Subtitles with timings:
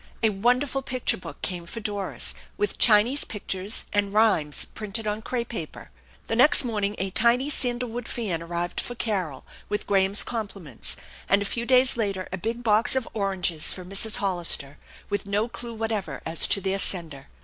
[0.23, 5.49] A wonderful picture book came for Doris, with Chinese pictures, and rhymes printed on crepe
[5.49, 5.91] paper.
[6.25, 10.95] The next morning a tiny sandalwood fan arrived for Carol with Graham's compli ments,
[11.29, 14.17] and a few days later a big box of oranges for Mrs.
[14.17, 14.79] Hollister
[15.11, 17.27] with no clew whatever as to their sender.